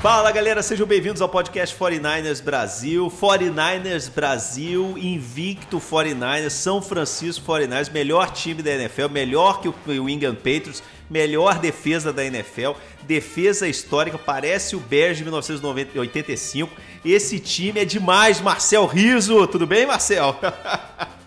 [0.00, 3.08] Fala galera, sejam bem-vindos ao podcast 49ers Brasil.
[3.08, 10.36] 49ers Brasil, invicto 49ers, São Francisco 49ers, melhor time da NFL, melhor que o England
[10.36, 16.72] Patriots, melhor defesa da NFL, defesa histórica, parece o Bears de 1985.
[17.04, 19.48] Esse time é demais, Marcel Riso.
[19.48, 20.36] Tudo bem, Marcel?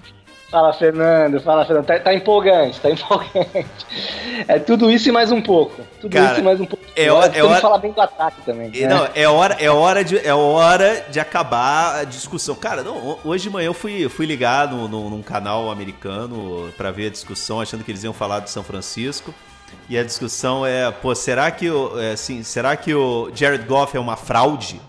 [0.49, 1.41] Fala, Fernando.
[1.41, 1.85] Fala, Fernando.
[1.85, 3.66] Tá, tá, empolgante, tá empolgante.
[4.48, 5.81] É tudo isso e mais um pouco.
[6.00, 6.84] Tudo Cara, isso e mais um pouco.
[6.95, 7.61] É hora, é hora...
[7.61, 8.70] falar bem do ataque também.
[8.70, 8.88] Né?
[8.88, 12.56] Não, é hora, é, hora de, é hora de acabar a discussão.
[12.56, 16.92] Cara, não, hoje de manhã eu fui, fui ligar no, no, num canal americano para
[16.92, 19.33] ver a discussão, achando que eles iam falar de São Francisco.
[19.89, 23.95] E a discussão é, pô, será que o, é, assim, será que o Jared Goff
[23.95, 24.81] é uma fraude?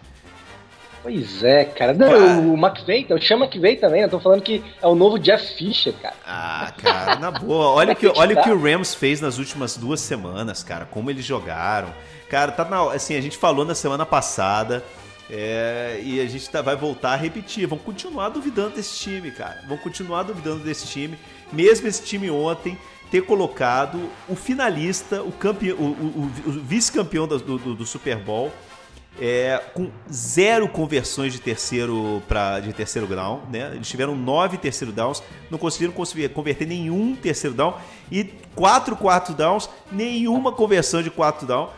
[1.02, 1.92] Pois é, cara.
[1.92, 5.56] Não, o McVeigh, eu chamo McVeigh também, eu tô falando que é o novo Jeff
[5.56, 6.14] Fisher, cara.
[6.24, 7.70] Ah, cara, na boa.
[7.70, 10.84] Olha, que, olha o que o Rams fez nas últimas duas semanas, cara.
[10.84, 11.92] Como eles jogaram.
[12.28, 14.84] Cara, tá na, assim, a gente falou na semana passada.
[15.28, 17.66] É, e a gente tá, vai voltar a repetir.
[17.66, 19.60] Vão continuar duvidando desse time, cara.
[19.66, 21.18] Vão continuar duvidando desse time.
[21.52, 22.78] Mesmo esse time ontem
[23.10, 28.52] ter colocado o finalista, o, campeão, o, o, o vice-campeão do, do, do Super Bowl
[29.20, 33.72] é, com zero conversões de terceiro para de terceiro grau, né?
[33.74, 37.76] Eles tiveram nove terceiro downs, não conseguiram converter nenhum terceiro down
[38.10, 41.70] e quatro quarto downs, nenhuma conversão de quarto down.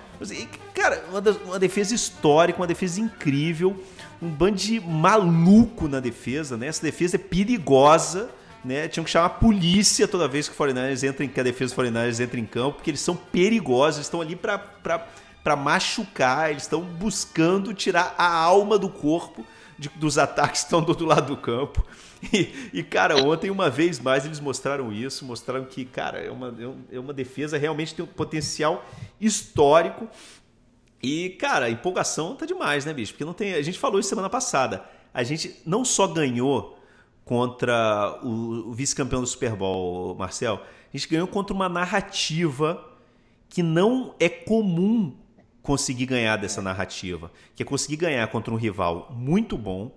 [0.73, 3.77] Cara, uma, defesa histórica, uma defesa incrível,
[4.23, 6.69] um bando de maluco na defesa, né?
[6.69, 8.31] Essa defesa é perigosa.
[8.65, 11.43] Né, tinham que chamar a polícia toda vez que o 49ers entra em, que a
[11.43, 15.07] defesa do 49ers entra em campo, porque eles são perigosos, estão ali para
[15.45, 19.45] para machucar, eles estão buscando tirar a alma do corpo
[19.79, 21.85] de, dos ataques que estão do outro lado do campo.
[22.33, 26.55] E, e, cara, ontem, uma vez mais, eles mostraram isso, mostraram que, cara, é uma,
[26.91, 28.83] é uma defesa realmente tem um potencial
[29.21, 30.09] histórico.
[31.03, 33.13] E, cara, a empolgação tá demais, né, bicho?
[33.13, 33.53] Porque não tem.
[33.53, 34.83] A gente falou isso semana passada.
[35.13, 36.79] A gente não só ganhou
[37.27, 40.63] contra o, o vice-campeão do Super Bowl, Marcel,
[40.95, 42.83] a gente ganhou contra uma narrativa
[43.51, 45.15] que não é comum
[45.65, 49.91] conseguir ganhar dessa narrativa, que é conseguir ganhar contra um rival muito bom,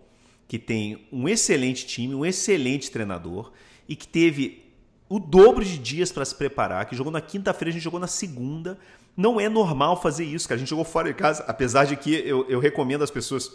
[0.48, 3.52] que tem um excelente time, um excelente treinador
[3.86, 4.64] e que teve
[5.10, 8.08] o dobro de dias para se preparar, que jogou na quinta-feira, a gente jogou na
[8.08, 8.80] segunda.
[9.16, 12.14] Não é normal fazer isso, que a gente jogou fora de casa, apesar de que
[12.14, 13.52] eu, eu recomendo às pessoas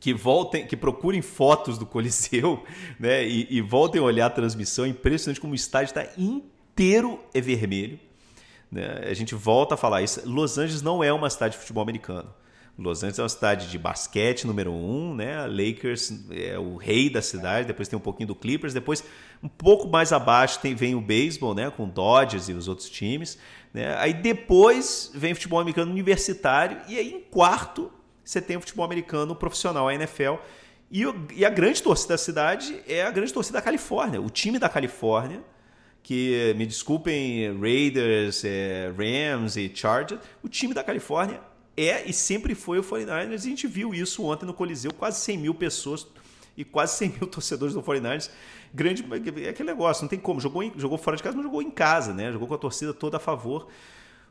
[0.00, 2.64] que voltem, que procurem fotos do Coliseu,
[2.98, 4.84] né, e, e voltem a olhar a transmissão.
[4.84, 8.00] É impressionante como o estádio está inteiro é vermelho.
[8.70, 9.02] Né?
[9.08, 10.22] A gente volta a falar isso.
[10.28, 12.32] Los Angeles não é uma cidade de futebol americano.
[12.78, 15.46] Los Angeles é uma cidade de basquete número um, né?
[15.46, 19.04] Lakers é o rei da cidade, depois tem um pouquinho do Clippers, depois
[19.42, 21.70] um pouco mais abaixo tem, vem o beisebol, né?
[21.70, 23.38] Com Dodgers e os outros times.
[23.74, 23.94] Né?
[23.98, 27.92] Aí depois vem o futebol americano universitário e aí em quarto
[28.24, 30.36] você tem o futebol americano profissional, a NFL.
[30.90, 31.04] E,
[31.34, 34.20] e a grande torcida da cidade é a grande torcida da Califórnia.
[34.20, 35.42] O time da Califórnia
[36.02, 41.40] que, me desculpem, Raiders, é, Rams e Chargers, o time da Califórnia
[41.76, 43.30] é e sempre foi o 49ers.
[43.30, 46.06] E a gente viu isso ontem no Coliseu, quase 100 mil pessoas
[46.56, 48.30] e quase 100 mil torcedores do 49ers.
[48.72, 49.04] Grande,
[49.44, 50.40] é aquele negócio, não tem como.
[50.40, 52.30] Jogou, jogou fora de casa, mas jogou em casa, né?
[52.32, 53.68] Jogou com a torcida toda a favor.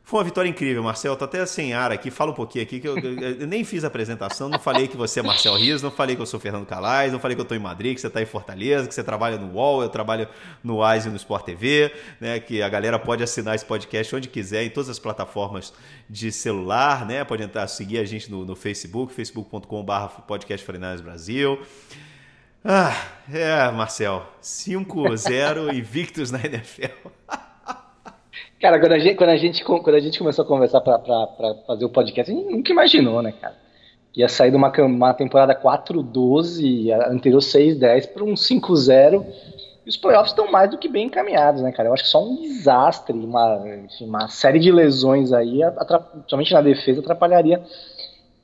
[0.02, 1.14] Foi uma vitória incrível, Marcel.
[1.14, 2.10] Tô até sem ar aqui.
[2.10, 4.48] Fala um pouquinho aqui, que eu, eu, nem fiz a apresentação.
[4.48, 7.20] Não falei que você é Marcel Rios, não falei que eu sou Fernando Calais, não
[7.20, 9.52] falei que eu tô em Madrid, que você tá em Fortaleza, que você trabalha no
[9.54, 10.26] UOL, eu trabalho
[10.64, 12.40] no WISE e no Sport TV, né?
[12.40, 15.72] Que a galera pode assinar esse podcast onde quiser, em todas as plataformas
[16.08, 17.22] de celular, né?
[17.22, 19.92] Pode entrar, seguir a gente no, no Facebook, facebook.com.br
[20.26, 20.66] podcast
[21.04, 21.60] Brasil.
[22.64, 22.94] Ah,
[23.32, 24.26] é, Marcel.
[24.42, 27.08] 5-0 invictos na NFL.
[28.60, 31.84] Cara, quando a gente, quando a gente, quando a gente começou a conversar para fazer
[31.86, 33.56] o podcast, a gente nunca imaginou, né, cara?
[34.14, 39.24] Ia sair de uma, uma temporada 4-12, a anterior 6-10 para um 5-0.
[39.86, 41.88] E os playoffs estão mais do que bem encaminhados, né, cara?
[41.88, 45.60] Eu acho que só um desastre, uma, enfim, uma série de lesões aí,
[46.26, 47.62] somente na defesa, atrapalharia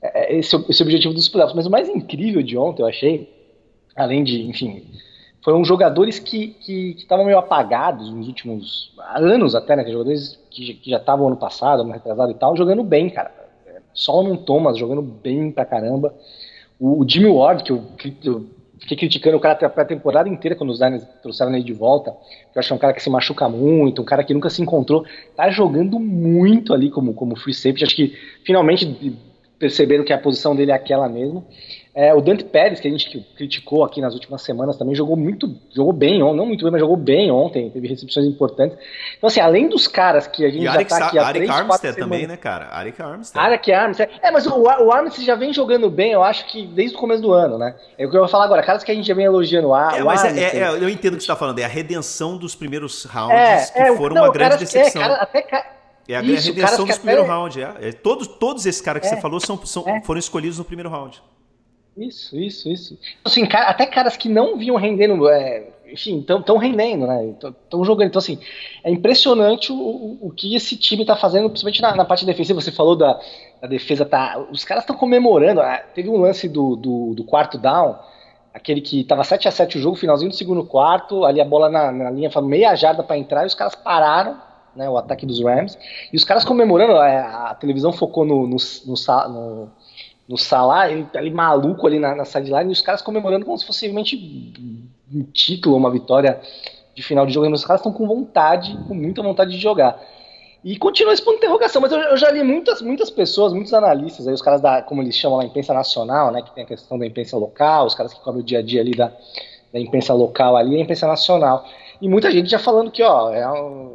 [0.01, 1.55] é, é, esse, esse objetivo dos playoffs.
[1.55, 3.31] Mas o mais incrível de ontem, eu achei,
[3.95, 4.83] além de, enfim,
[5.43, 6.55] foram jogadores que
[6.97, 9.85] estavam meio apagados nos últimos anos até, né?
[9.85, 13.31] Jogadores que, que já estavam ano passado, ano retrasado e tal, jogando bem, cara.
[13.93, 16.13] Solomon Thomas jogando bem pra caramba.
[16.79, 17.83] O, o Jimmy Ward, que eu,
[18.23, 18.45] eu
[18.79, 22.11] fiquei criticando o cara a temporada inteira quando os Niners trouxeram ele de volta.
[22.53, 24.61] Eu acho que é um cara que se machuca muito, um cara que nunca se
[24.61, 25.05] encontrou.
[25.35, 27.83] Tá jogando muito ali como, como free safety.
[27.83, 28.13] Acho que
[28.45, 29.17] finalmente
[29.57, 31.45] perceberam que a posição dele é aquela mesmo.
[31.97, 35.51] É, o Dante Pérez, que a gente criticou aqui nas últimas semanas, também jogou muito,
[35.75, 38.77] jogou bem, não muito bem, mas jogou bem ontem, teve recepções importantes.
[39.17, 41.45] Então, assim, além dos caras que a gente e já Arik, tá aqui há Arik
[41.45, 42.67] três, Armstead também, né, cara?
[42.71, 43.43] Arik Armstead.
[43.43, 44.11] Arik Armstead.
[44.21, 47.23] É, mas o, o Armstead já vem jogando bem, eu acho que desde o começo
[47.23, 47.73] do ano, né?
[47.97, 49.73] É o que eu vou falar agora, caras que a gente já vem elogiando.
[49.73, 51.67] A, é, mas é, é, é, eu entendo o que você tá falando, é a
[51.67, 55.01] redenção dos primeiros rounds é, que foram não, uma grande decepção.
[55.01, 55.41] Cara, até
[56.07, 57.33] é a Isso, redenção dos primeiros até...
[57.33, 57.57] rounds.
[57.57, 57.89] É.
[57.89, 57.91] é.
[57.91, 60.01] todos, todos esses caras que é, você falou são, são é.
[60.03, 61.19] foram escolhidos no primeiro round.
[61.97, 62.99] Isso, isso, isso.
[63.25, 67.33] Assim, até caras que não vinham rendendo, é, enfim, estão rendendo, né?
[67.63, 68.07] Estão jogando.
[68.07, 68.37] Então, assim,
[68.83, 72.61] é impressionante o, o que esse time está fazendo, principalmente na, na, parte defensiva.
[72.61, 73.19] Você falou da,
[73.59, 74.37] da defesa, tá?
[74.51, 75.59] Os caras estão comemorando.
[75.59, 77.95] Ah, teve um lance do, do, do quarto down,
[78.53, 81.67] aquele que estava 7 a 7 o jogo, finalzinho do segundo quarto, ali a bola
[81.67, 84.45] na, na linha, meia jarda para entrar, e os caras pararam.
[84.75, 85.75] Né, o ataque dos Rams,
[86.13, 88.95] e os caras comemorando, é, a, televisão focou no, no, no
[90.27, 93.57] no Salah, ele tá ali maluco ali na, na sideline, e os caras comemorando como
[93.57, 94.17] se fosse realmente
[95.13, 96.41] um título, uma vitória
[96.93, 97.49] de final de jogo.
[97.51, 99.99] Os caras estão com vontade, com muita vontade de jogar.
[100.63, 103.73] E continua esse ponto de interrogação, mas eu, eu, já li muitas, muitas pessoas, muitos
[103.73, 106.67] analistas, aí os caras da, como eles chamam lá, imprensa nacional, né, que tem a
[106.67, 109.11] questão da imprensa local, os caras que cobrem o dia a dia ali da,
[109.71, 111.63] da imprensa local ali, a imprensa nacional.
[112.01, 113.43] E muita gente já falando que, ó, é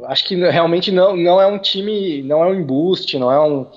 [0.07, 3.67] acho que realmente não, não é um time, não é um embuste, não é um,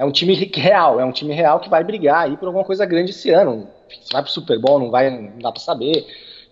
[0.00, 2.86] é um time real, é um time real que vai brigar aí por alguma coisa
[2.86, 3.68] grande esse ano.
[3.86, 6.06] Se vai pro Super Bowl, não vai, não dá para saber.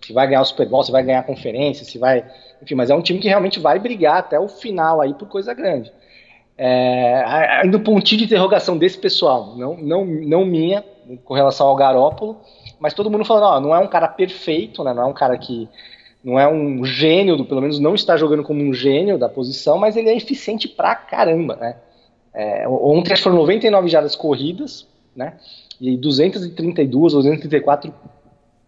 [0.05, 2.23] Se vai ganhar o Super Bowl, se vai ganhar a conferência, se vai.
[2.61, 5.51] Enfim, mas é um time que realmente vai brigar até o final aí por coisa
[5.55, 5.91] grande.
[6.55, 7.23] É,
[7.63, 10.85] ainda o pontinho de interrogação desse pessoal, não, não, não minha,
[11.25, 12.39] com relação ao Garópolo,
[12.79, 15.35] mas todo mundo falando, ó, não é um cara perfeito, né, não é um cara
[15.37, 15.67] que
[16.23, 19.95] não é um gênio, pelo menos não está jogando como um gênio da posição, mas
[19.95, 21.77] ele é eficiente pra caramba, né?
[22.39, 25.33] É, ontem foram 99 jardas corridas, né?
[25.81, 27.93] E 232 ou 234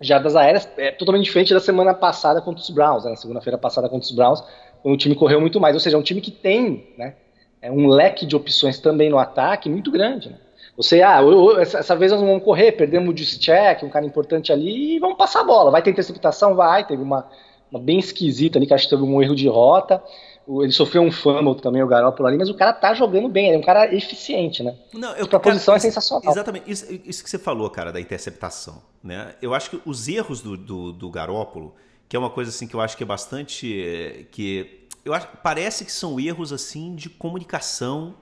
[0.01, 3.11] jardas aéreas, é totalmente diferente da semana passada contra os Browns, né?
[3.11, 4.43] na segunda-feira passada contra os Browns,
[4.83, 5.73] quando o time correu muito mais.
[5.73, 7.13] Ou seja, é um time que tem né,
[7.61, 10.31] é um leque de opções também no ataque muito grande.
[10.31, 10.35] Né?
[10.75, 14.05] Você, ah, eu, eu, essa, essa, vez nós vamos correr, perdemos o Juszczyk, um cara
[14.05, 15.71] importante ali, e vamos passar a bola.
[15.71, 16.55] Vai ter interceptação?
[16.55, 16.85] Vai.
[16.85, 17.25] Teve uma,
[17.71, 20.03] uma bem esquisita ali, que acho que teve um erro de rota.
[20.47, 23.55] Ele sofreu um fumble também, o Garoppolo ali, mas o cara tá jogando bem, ele
[23.55, 24.75] é um cara eficiente, né?
[24.93, 26.31] Não, eu, a posição é sensacional.
[26.31, 29.35] Exatamente, isso, isso, que você falou, cara, da interceptação, né?
[29.41, 31.73] Eu acho que os erros do, do, do Garoppolo,
[32.09, 34.27] que é uma coisa assim que eu acho que é bastante...
[34.31, 38.15] que eu acho, Parece que são erros assim de comunicação,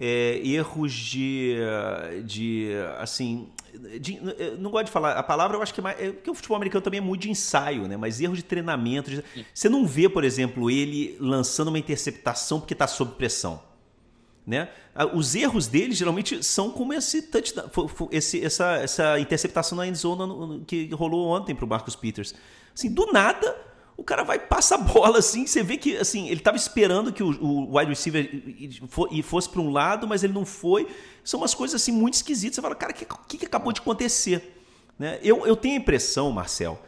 [0.00, 1.56] é, erros de,
[2.24, 3.50] de assim
[4.00, 4.18] de,
[4.58, 6.56] não gosto de falar a palavra, eu acho que é mais, é, porque o futebol
[6.56, 7.96] americano também é muito de ensaio, né?
[7.96, 9.10] Mas erros de treinamento.
[9.10, 9.24] De,
[9.54, 13.62] você não vê, por exemplo, ele lançando uma interceptação porque está sob pressão.
[14.46, 14.68] Né?
[15.14, 17.70] Os erros dele geralmente são como esse touchdown,
[18.10, 22.34] esse, essa, essa interceptação na endzone que rolou ontem para o Marcus Peters.
[22.74, 23.56] Assim, do nada,
[24.00, 27.22] o cara vai passa a bola assim, você vê que assim, ele estava esperando que
[27.22, 28.30] o, o, wide receiver
[29.22, 30.88] fosse para um lado, mas ele não foi.
[31.22, 32.54] São umas coisas assim muito esquisitas.
[32.54, 34.56] Você fala, cara, o que, que, acabou de acontecer?
[34.98, 35.18] Né?
[35.22, 36.82] Eu, eu tenho a impressão, Marcel,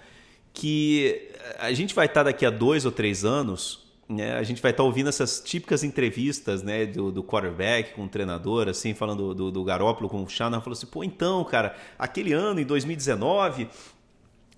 [0.54, 4.34] que a gente vai estar daqui a dois ou três anos, né?
[4.34, 8.68] A gente vai estar ouvindo essas típicas entrevistas, né, do, do quarterback com o treinador,
[8.68, 12.60] assim, falando do, do, Garópolo com o Shanahan, falou assim, pô, então, cara, aquele ano,
[12.60, 13.68] em 2019,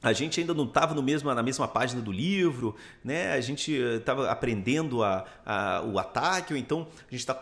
[0.04, 3.32] a gente ainda não estava na mesma página do livro, né?
[3.32, 7.34] a gente estava aprendendo a, a, o ataque, ou então a gente está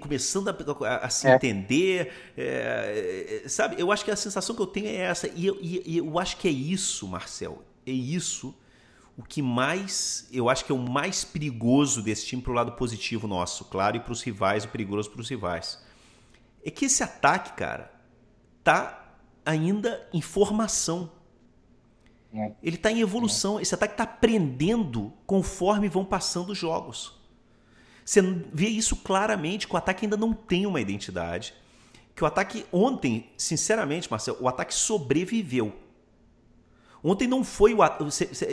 [0.00, 1.34] começando a, a se é.
[1.34, 2.12] entender.
[2.36, 5.98] É, sabe, eu acho que a sensação que eu tenho é essa, e eu, e
[5.98, 8.54] eu acho que é isso, Marcel, é isso
[9.16, 12.72] o que mais, eu acho que é o mais perigoso desse time para o lado
[12.72, 15.82] positivo nosso, claro, e para os rivais, o perigoso para os rivais.
[16.64, 17.90] É que esse ataque, cara,
[18.62, 21.10] tá ainda em formação
[22.36, 22.52] é.
[22.62, 23.60] Ele está em evolução.
[23.60, 27.14] Esse ataque está aprendendo conforme vão passando os jogos.
[28.04, 31.54] Você vê isso claramente, que o ataque ainda não tem uma identidade.
[32.14, 35.72] Que o ataque ontem, sinceramente, Marcelo, o ataque sobreviveu.
[37.02, 37.78] Ontem não foi o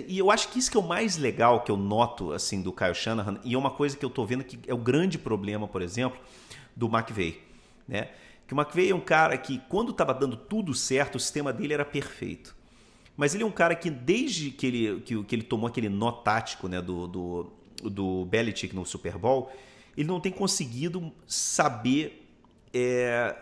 [0.08, 2.72] e eu acho que isso que é o mais legal que eu noto assim do
[2.72, 5.68] Kyle Shanahan e é uma coisa que eu estou vendo que é o grande problema,
[5.68, 6.20] por exemplo,
[6.76, 7.42] do McVeigh,
[7.88, 8.10] né?
[8.46, 11.74] Que o McVeigh é um cara que quando estava dando tudo certo, o sistema dele
[11.74, 12.56] era perfeito.
[13.16, 16.12] Mas ele é um cara que, desde que ele, que, que ele tomou aquele nó
[16.12, 17.52] tático né, do, do,
[17.84, 19.52] do Belichick no Super Bowl,
[19.96, 22.28] ele não tem conseguido saber
[22.74, 23.36] é,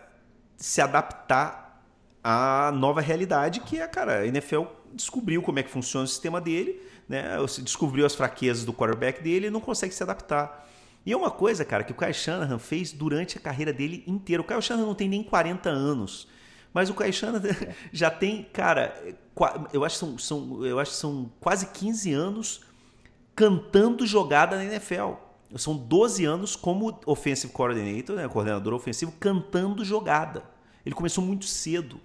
[0.56, 1.82] se adaptar
[2.22, 6.40] à nova realidade que é, cara, a NFL descobriu como é que funciona o sistema
[6.40, 7.36] dele, né?
[7.62, 10.68] Descobriu as fraquezas do quarterback dele e não consegue se adaptar.
[11.04, 14.40] E é uma coisa, cara, que o Kyle Shanahan fez durante a carreira dele inteira.
[14.40, 16.28] O Kyle Shanahan não tem nem 40 anos.
[16.72, 17.54] Mas o Kyle Shanahan
[17.92, 18.94] já tem, cara,
[19.72, 22.60] eu acho que são, são, eu acho que são quase 15 anos
[23.34, 25.14] cantando jogada na NFL.
[25.56, 30.44] São 12 anos como offensive coordinator, né, coordenador ofensivo, cantando jogada.
[30.84, 32.00] Ele começou muito cedo.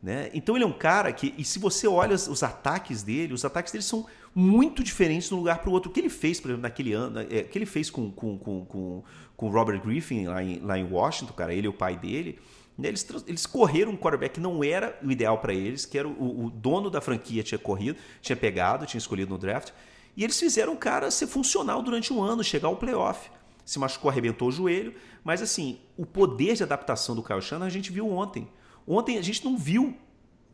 [0.00, 0.30] Né?
[0.34, 3.44] Então ele é um cara que, e se você olha os, os ataques dele, os
[3.44, 5.90] ataques dele são muito diferentes de um lugar para o outro.
[5.90, 8.36] O que ele fez, por exemplo, naquele ano, é, o que ele fez com, com,
[8.36, 9.02] com, com,
[9.34, 12.38] com Robert Griffin lá em, lá em Washington, cara, ele e o pai dele?
[12.82, 16.46] Eles, eles correram um quarterback que não era o ideal para eles, que era o,
[16.46, 19.70] o dono da franquia tinha corrido, tinha pegado, tinha escolhido no draft,
[20.16, 23.30] e eles fizeram o cara ser funcional durante um ano, chegar ao playoff.
[23.64, 24.94] Se machucou, arrebentou o joelho.
[25.22, 28.48] Mas assim, o poder de adaptação do Kyle Shanahan a gente viu ontem.
[28.86, 29.96] Ontem a gente não viu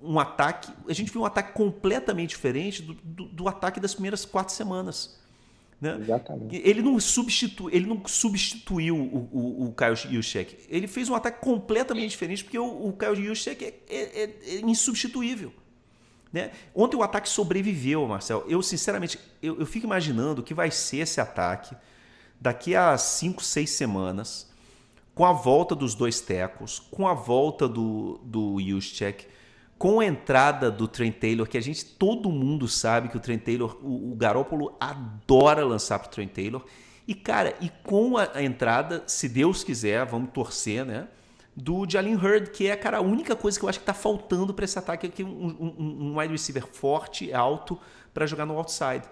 [0.00, 4.24] um ataque, a gente viu um ataque completamente diferente do, do, do ataque das primeiras
[4.24, 5.19] quatro semanas.
[5.80, 5.96] Né?
[5.98, 6.56] Exatamente.
[6.56, 10.58] Ele não, substitu, ele não substituiu o, o, o Kyle Juszczyk.
[10.68, 14.60] Ele fez um ataque completamente diferente porque o, o Kyle Juszczyk é, é, é, é
[14.60, 15.52] insubstituível.
[16.32, 16.52] Né?
[16.74, 18.44] Ontem o ataque sobreviveu, Marcel.
[18.46, 21.74] Eu, sinceramente, eu, eu fico imaginando o que vai ser esse ataque
[22.38, 24.50] daqui a 5, 6 semanas,
[25.14, 29.26] com a volta dos dois tecos, com a volta do, do Juszczyk,
[29.80, 33.42] com a entrada do Trent Taylor, que a gente, todo mundo sabe que o Trent
[33.42, 36.62] Taylor, o, o Garópolo adora lançar para o Trent Taylor.
[37.08, 41.08] E, cara, e com a, a entrada, se Deus quiser, vamos torcer, né?
[41.56, 44.52] do Jalen Hurd, que é cara, a única coisa que eu acho que está faltando
[44.52, 47.78] para esse ataque aqui, um, um, um wide receiver forte, alto,
[48.12, 49.04] para jogar no outside.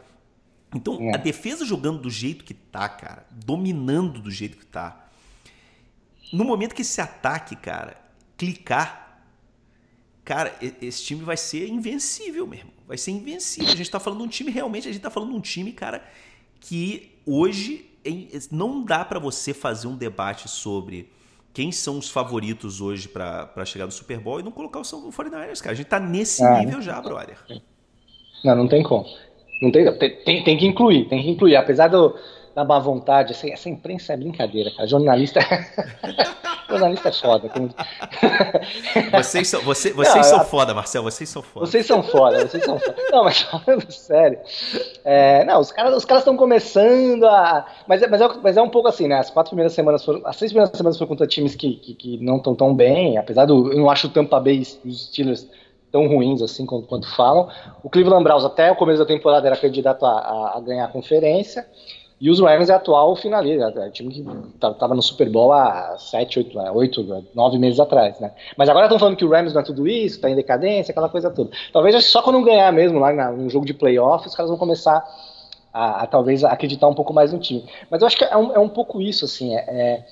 [0.75, 1.15] Então, é.
[1.15, 5.09] a defesa jogando do jeito que tá, cara, dominando do jeito que tá.
[6.31, 7.97] No momento que esse ataque, cara,
[8.37, 9.08] clicar,
[10.29, 12.71] cara, esse time vai ser invencível mesmo.
[12.87, 13.73] Vai ser invencível.
[13.73, 15.73] A gente tá falando de um time realmente, a gente tá falando de um time,
[15.73, 16.05] cara,
[16.61, 17.87] que hoje
[18.53, 21.11] não dá para você fazer um debate sobre
[21.55, 25.63] quem são os favoritos hoje para chegar no Super Bowl e não colocar o 49ers,
[25.63, 25.73] cara.
[25.73, 27.39] A gente tá nesse ah, nível já, brother.
[28.45, 29.07] Não, não tem como.
[29.63, 31.57] Não tem, tem, tem que incluir, tem que incluir.
[31.57, 32.15] Apesar do,
[32.59, 34.88] da má vontade, essa, essa imprensa é brincadeira, cara.
[34.88, 35.38] Jornalista.
[36.69, 37.49] jornalista é foda.
[39.12, 41.05] vocês são, você, vocês não, são a, foda, Marcel.
[41.05, 41.67] Vocês são foda.
[41.67, 42.97] Vocês são foda, vocês são foda.
[43.12, 44.41] Não, mas falando sério.
[45.05, 47.65] É, não, os caras os caras estão começando a.
[47.87, 49.21] Mas, é, mas, é, mas é um pouco assim, né?
[49.21, 50.21] As quatro primeiras semanas foram.
[50.27, 53.19] As seis primeiras semanas foram contra times que, que, que não estão tão bem.
[53.19, 53.73] Apesar do.
[53.73, 55.47] Eu não acho o Tampa Bay e os Steelers
[55.93, 57.49] tão ruins assim quanto, quanto falam.
[57.85, 60.88] O Cleveland Browns até o começo da temporada era candidato a, a, a ganhar a
[60.88, 61.65] conferência.
[62.21, 65.97] E os Rams é atual finalista, é, é time que estava no Super Bowl há
[65.99, 68.33] 7, 8, 8, 9 meses atrás, né?
[68.57, 71.09] Mas agora estão falando que o Rams não é tudo isso, está em decadência, aquela
[71.09, 71.51] coisa toda.
[71.73, 75.05] Talvez só quando ganhar mesmo lá no jogo de playoff, os caras vão começar
[75.73, 77.65] a, a, talvez acreditar um pouco mais no time.
[77.89, 80.05] Mas eu acho que é um, é um pouco isso, assim, é, é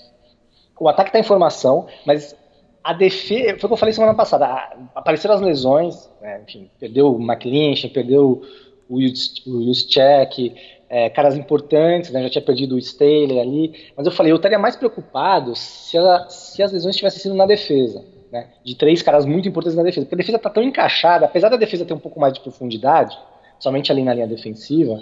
[0.79, 2.37] o ataque está em formação, mas
[2.85, 4.47] a defesa, foi o que eu falei semana passada,
[4.95, 8.43] apareceram as lesões, né, enfim, perdeu o McLinch, perdeu
[8.89, 10.55] o Juszczyk,
[10.89, 14.59] é, caras importantes, né, já tinha perdido o Staley ali, mas eu falei, eu estaria
[14.59, 19.25] mais preocupado se, a, se as lesões tivessem sido na defesa, né, de três caras
[19.25, 21.99] muito importantes na defesa, porque a defesa está tão encaixada, apesar da defesa ter um
[21.99, 23.17] pouco mais de profundidade,
[23.59, 25.01] somente ali na linha defensiva,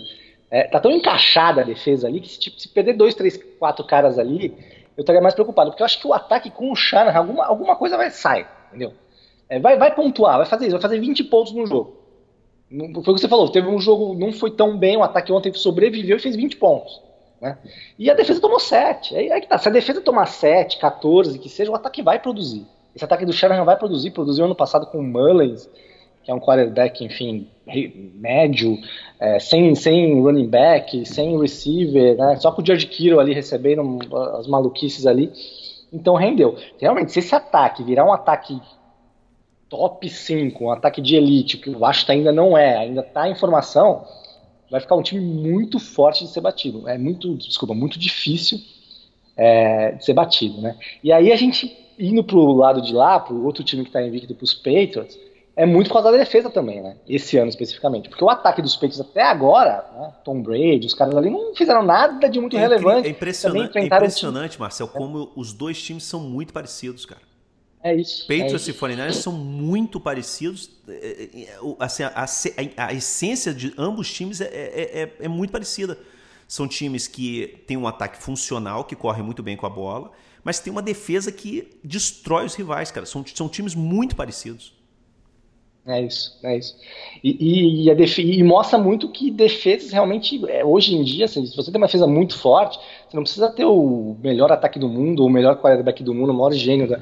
[0.51, 3.85] é, tá tão encaixada a defesa ali que se, tipo, se perder dois, três, quatro
[3.85, 4.57] caras ali,
[4.97, 7.77] eu estaria mais preocupado, porque eu acho que o ataque com o Shanahan, alguma, alguma
[7.77, 8.93] coisa vai sair, entendeu?
[9.49, 12.04] É, vai, vai pontuar, vai fazer isso, vai fazer 20 pontos no jogo.
[13.05, 15.53] Foi o que você falou, teve um jogo, não foi tão bem, o ataque ontem
[15.53, 17.01] sobreviveu e fez 20 pontos.
[17.41, 17.59] Né?
[17.99, 19.17] E a defesa tomou 7.
[19.17, 19.59] Aí, aí que tá.
[19.59, 22.67] Se a defesa tomar 7, 14, que seja, o ataque vai produzir.
[22.95, 25.69] Esse ataque do Shanahan vai produzir, produziu ano passado com o Mullins,
[26.23, 27.49] que é um quarterback, enfim,
[28.15, 28.79] médio,
[29.21, 32.37] é, sem, sem running back, sem receiver, né?
[32.37, 33.99] só com o George Kittle ali recebendo
[34.39, 35.31] as maluquices ali.
[35.93, 36.57] Então rendeu.
[36.79, 38.59] Realmente, se esse ataque virar um ataque
[39.69, 43.29] top 5, um ataque de elite, que eu acho que ainda não é, ainda está
[43.29, 44.05] em formação,
[44.71, 46.89] vai ficar um time muito forte de ser batido.
[46.89, 48.59] É muito, desculpa, muito difícil
[49.37, 50.77] é, de ser batido, né?
[51.03, 54.35] E aí a gente indo pro lado de lá, pro outro time que está invicto,
[54.35, 55.19] pros Patriots,
[55.57, 56.97] é muito por causa da defesa também, né?
[57.09, 58.09] Esse ano especificamente.
[58.09, 60.13] Porque o ataque dos Patriots até agora, né?
[60.25, 63.07] Tom Brady, os caras ali não fizeram nada de muito é relevante.
[63.07, 67.23] É impressionante, é impressionante Marcel, como os dois times são muito parecidos, cara.
[67.85, 68.27] É isso.
[68.27, 70.71] Patriots é e 49ers são muito parecidos.
[70.89, 75.51] É, é, assim, a, a, a, essência de ambos times é, é, é, é muito
[75.51, 75.99] parecida.
[76.49, 80.13] São times que têm um ataque funcional, que corre muito bem com a bola,
[80.43, 83.05] mas tem uma defesa que destrói os rivais, cara.
[83.05, 84.73] São, são times muito parecidos.
[85.87, 86.77] É isso, é isso.
[87.23, 91.55] E, e, e, e mostra muito que defesas realmente, é, hoje em dia, assim, se
[91.55, 95.27] você tem uma defesa muito forte, você não precisa ter o melhor ataque do mundo,
[95.27, 96.89] o melhor quarterback do mundo, o maior gênio.
[96.89, 97.01] Da,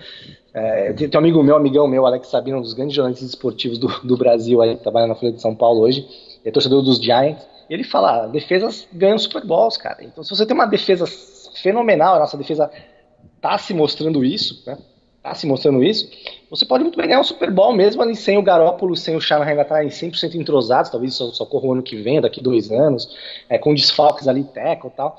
[0.53, 3.87] é, tem um amigo meu, amigão meu, Alex Sabino, um dos grandes jornalistas esportivos do,
[4.03, 6.05] do Brasil, aí, trabalha na Folha de São Paulo hoje,
[6.45, 7.47] é torcedor dos Giants.
[7.71, 10.03] Ele fala: defesas ganham Super Bowls, cara.
[10.03, 11.07] Então, se você tem uma defesa
[11.63, 12.69] fenomenal, a nossa defesa
[13.41, 14.77] tá se mostrando isso, né?
[15.23, 16.11] Tá se mostrando isso,
[16.51, 19.21] você pode muito bem ganhar um Super Bowl mesmo ali sem o Garópolo, sem o
[19.21, 22.43] Shanahan ainda tá em 100% entrosados, talvez só, só corra o ano que vem, daqui
[22.43, 23.09] dois anos,
[23.49, 25.17] é, com desfalques ali, teco e tal.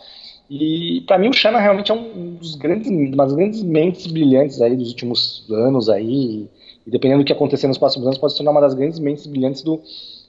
[0.49, 4.61] E para mim o Shanahan realmente é um dos grandes, uma das grandes mentes brilhantes
[4.61, 6.49] aí dos últimos anos aí,
[6.85, 9.25] e dependendo do que acontecer nos próximos anos, pode se tornar uma das grandes mentes
[9.25, 9.81] brilhantes do,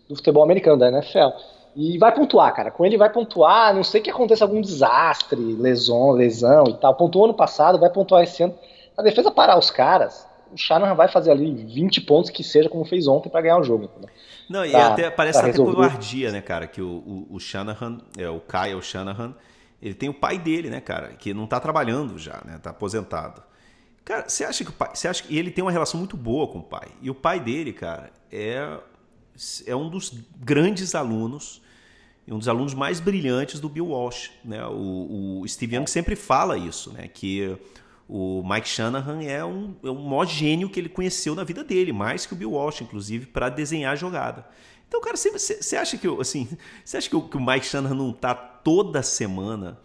[0.09, 1.37] do futebol americano, da NFL.
[1.77, 2.71] E vai pontuar, cara.
[2.71, 6.95] Com ele vai pontuar, não sei que aconteça algum desastre, lesão, lesão e tal.
[6.95, 8.55] Pontuou ano passado, vai pontuar esse ano.
[8.97, 12.85] A defesa parar os caras, o Shanahan vai fazer ali 20 pontos que seja como
[12.85, 13.85] fez ontem para ganhar o jogo.
[13.85, 14.11] Entendeu?
[14.49, 16.67] Não, e até, parece até covardia, né, cara?
[16.67, 19.35] Que o, o, o Shanahan, é, o Kyle Shanahan,
[19.83, 21.09] ele tem o pai dele, né, cara?
[21.09, 22.59] Que não tá trabalhando já, né?
[22.63, 23.43] Tá aposentado.
[24.05, 24.91] Cara, você acha que o pai.
[24.95, 26.89] Você acha que ele tem uma relação muito boa com o pai?
[27.01, 28.79] E o pai dele, cara, é,
[29.67, 31.63] é um dos grandes alunos
[32.27, 34.31] um dos alunos mais brilhantes do Bill Walsh.
[34.45, 34.65] Né?
[34.67, 37.09] O, o Steve Young sempre fala isso, né?
[37.09, 37.55] que
[38.09, 41.93] o Mike Shanahan é um, é um maior gênio que ele conheceu na vida dele,
[41.93, 44.45] mais que o Bill Walsh, inclusive, para desenhar a jogada.
[44.87, 46.49] Então, cara, você acha que assim,
[46.85, 49.79] você acha que o, que o Mike Shanahan não está toda semana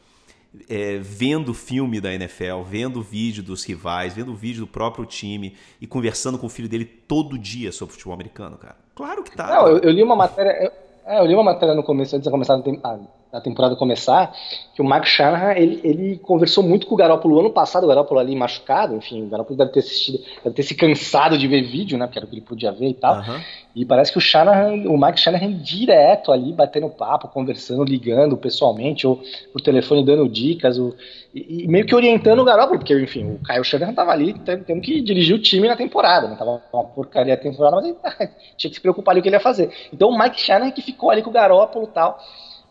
[0.68, 5.88] é, vendo filme da NFL, vendo vídeo dos rivais, vendo vídeo do próprio time e
[5.88, 8.76] conversando com o filho dele todo dia sobre futebol americano, cara?
[8.96, 9.48] Claro que tá.
[9.48, 10.72] Não, eu, eu, li uma matéria.
[11.06, 13.00] É, eu li uma matéria no começo, antes de começar a,
[13.32, 14.34] a temporada começar,
[14.74, 18.20] que o Mark Shanahan, ele, ele conversou muito com o Garoppolo ano passado, o Garoppolo
[18.20, 21.98] ali machucado, enfim, o Garoppolo deve ter assistido, deve ter se cansado de ver vídeo,
[21.98, 23.40] né, porque era o que ele podia ver e tal, uhum.
[23.76, 29.06] e parece que o Shanahan, o Mark Shanahan direto ali, batendo papo, conversando, ligando pessoalmente,
[29.06, 29.22] ou
[29.54, 30.96] por telefone dando dicas, ou,
[31.34, 34.82] e, e, meio que orientando o Garoppolo, porque, enfim, o Kyle Shanahan tava ali tendo
[34.82, 37.96] que dirigir o time na temporada, né, tava uma porcaria a temporada, mas ele
[38.58, 39.70] tinha que se preocupar ali o que ele ia fazer.
[39.94, 42.18] Então o Mike Shanahan que ficou ali com o Garoppolo e tal,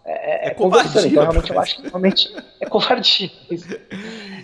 [0.09, 1.07] é, é, é covardia.
[1.07, 3.31] Então, realmente, eu acho que realmente é covardia.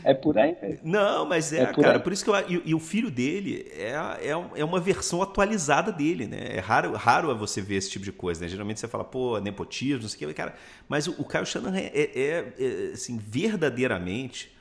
[0.05, 0.81] É por aí mesmo.
[0.85, 1.97] Não, mas é, é por cara.
[1.97, 2.03] Aí.
[2.03, 5.91] Por isso que eu, e, e, o filho dele é, é, é uma versão atualizada
[5.91, 6.57] dele, né?
[6.57, 8.49] É raro, raro é você ver esse tipo de coisa, né?
[8.49, 10.55] Geralmente você fala, pô, nepotismo, não sei o que, cara.
[10.87, 14.55] Mas o, o Kyle Shanahan é, é, é, assim, verdadeiramente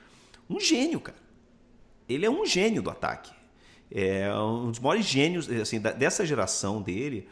[0.50, 1.18] um gênio, cara.
[2.08, 3.32] Ele é um gênio do ataque.
[3.92, 7.28] É um dos maiores gênios assim, dessa geração dele.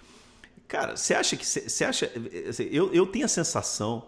[0.71, 1.45] Cara, você acha que.
[1.45, 2.09] Você acha.
[2.47, 4.05] Assim, eu, eu tenho a sensação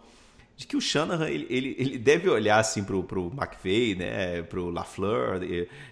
[0.56, 4.70] de que o Shanahan ele, ele, ele deve olhar assim pro, pro McVeigh, né, pro
[4.70, 5.42] LaFleur,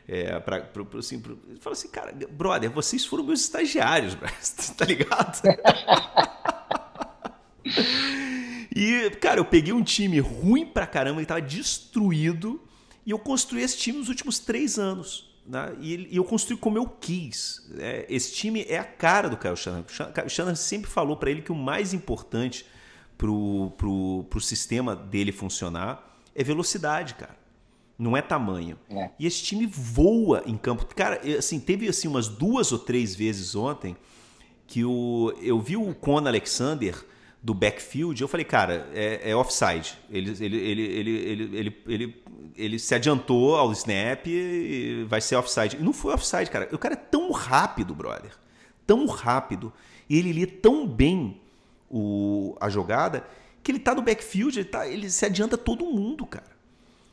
[0.08, 4.16] é, pra, pro, pro, assim, pro, ele fala assim, cara, brother, vocês foram meus estagiários,
[4.78, 5.42] tá ligado?
[8.74, 12.62] e, cara, eu peguei um time ruim pra caramba, ele tava destruído,
[13.06, 15.31] e eu construí esse time nos últimos três anos.
[15.52, 15.76] Né?
[15.82, 17.70] E, e, eu construí como eu quis.
[17.78, 19.84] É, esse time é a cara do Kyle Shanahan.
[20.26, 22.66] O Shanahan sempre falou para ele que o mais importante
[23.18, 27.36] pro, pro, pro sistema dele funcionar é velocidade, cara.
[28.00, 28.80] Não é tamanho.
[28.90, 29.10] É.
[29.20, 30.86] E esse time voa em campo.
[30.96, 33.98] Cara, assim, teve assim umas duas ou três vezes ontem
[34.66, 36.96] que o, eu vi o Con Alexander
[37.44, 39.98] do backfield, eu falei, cara, é, é offside.
[40.10, 42.24] Ele, ele, ele, ele, ele, ele, ele,
[42.56, 45.78] ele, se adiantou ao snap e vai ser offside.
[45.78, 46.70] E não foi offside, cara.
[46.72, 48.32] O cara é tão rápido, brother.
[48.86, 49.74] Tão rápido.
[50.08, 51.42] E ele lia tão bem
[51.90, 53.26] o, a jogada
[53.64, 56.52] que ele tá no backfield, ele, tá, ele se adianta todo mundo, cara.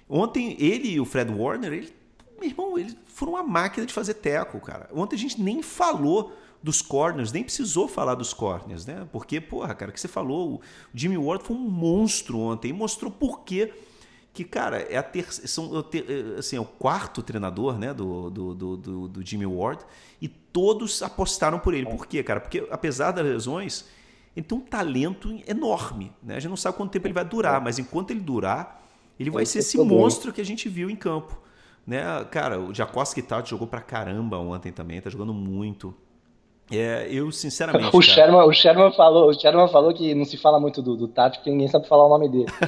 [0.08, 1.92] Ontem, ele e o Fred Warner, ele,
[2.38, 4.88] meu irmão, eles foram uma máquina de fazer teco, cara.
[4.92, 9.06] Ontem a gente nem falou dos corners, nem precisou falar dos corners, né?
[9.12, 10.60] Porque, porra, cara, que você falou, o
[10.92, 13.72] Jimmy Ward foi um monstro ontem e mostrou por quê
[14.32, 18.54] que, cara, é a ter, são, é, assim, é o quarto treinador né, do, do,
[18.54, 19.84] do, do, Jimmy Ward
[20.20, 21.86] e todos apostaram por ele.
[21.86, 22.40] Por quê, cara?
[22.40, 23.84] Porque apesar das lesões,
[24.36, 26.12] ele tem um talento enorme.
[26.22, 26.36] Né?
[26.36, 28.80] A gente não sabe quanto tempo ele vai durar, mas enquanto ele durar,
[29.18, 31.36] ele vai ser esse monstro que a gente viu em campo.
[31.84, 32.02] Né?
[32.30, 35.94] Cara, o Jacoski Taut jogou pra caramba ontem também, tá jogando muito.
[36.70, 37.96] É, eu sinceramente.
[37.96, 41.08] O Sherman, o, Sherman falou, o Sherman falou que não se fala muito do, do
[41.08, 42.46] Tati porque ninguém sabe falar o nome dele.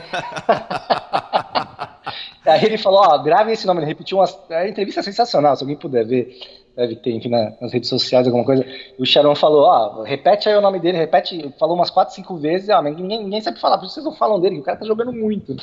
[2.47, 5.63] Aí ele falou, ó, grave esse nome, ele repetiu uma a entrevista é sensacional, se
[5.63, 6.37] alguém puder ver,
[6.75, 8.65] deve ter, enfim, nas redes sociais, alguma coisa.
[8.99, 12.69] O Sharon falou, ó, repete aí o nome dele, repete, falou umas 4, 5 vezes,
[12.71, 15.13] ó, ninguém, ninguém sabe falar, por isso vocês não falam dele, o cara tá jogando
[15.13, 15.55] muito.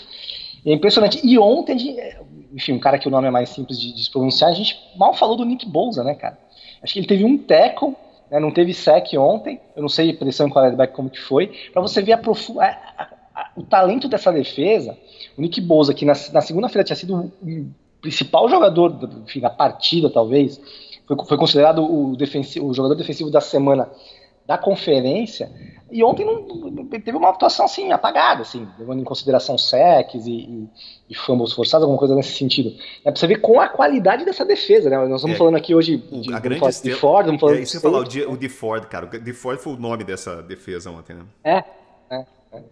[0.65, 1.19] É impressionante.
[1.23, 1.97] E ontem,
[2.53, 5.13] enfim, um cara que o nome é mais simples de, de pronunciar, a gente mal
[5.13, 6.37] falou do Nick Bolsa, né, cara?
[6.83, 7.95] Acho que ele teve um tackle,
[8.29, 11.81] né, não teve sec ontem, eu não sei pressão em quarterback como que foi, para
[11.81, 14.97] você ver a profu a, a, a, o talento dessa defesa.
[15.37, 20.09] O Nick Bosa, que na, na segunda-feira tinha sido o principal jogador enfim, da partida,
[20.09, 20.59] talvez,
[21.07, 23.89] foi, foi considerado o, defensivo, o jogador defensivo da semana
[24.47, 25.51] da conferência,
[25.89, 30.69] e ontem não, teve uma atuação assim, apagada, assim, levando em consideração secs e, e,
[31.09, 32.73] e fumbles forçados, alguma coisa nesse sentido.
[33.05, 34.97] É pra você ver com a qualidade dessa defesa, né?
[34.97, 37.77] Nós estamos é, falando aqui hoje de, a grande de Ford, vamos falando é, isso
[37.77, 40.91] de falar, o, o de Ford, cara, o de Ford foi o nome dessa defesa
[40.91, 41.23] ontem, né?
[41.43, 41.63] É,
[42.13, 42.63] é, é.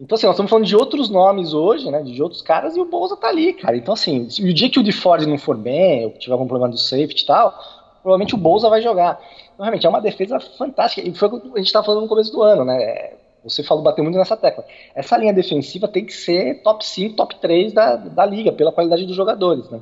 [0.00, 2.02] Então, assim, nós estamos falando de outros nomes hoje, né?
[2.02, 3.76] De outros caras, e o Bolsa tá ali, cara.
[3.76, 6.48] Então, assim, se o dia que o de Ford não for bem, ou tiver algum
[6.48, 7.56] problema do safety e tal,
[8.02, 9.20] provavelmente o Bolsa vai jogar.
[9.62, 11.08] Realmente, é uma defesa fantástica.
[11.08, 13.12] E foi o que a gente estava falando no começo do ano, né?
[13.44, 14.64] Você falou, bateu muito nessa tecla.
[14.92, 19.06] Essa linha defensiva tem que ser top 5, top 3 da, da liga, pela qualidade
[19.06, 19.80] dos jogadores, né?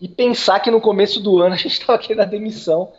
[0.00, 2.90] E pensar que no começo do ano a gente estava querendo a demissão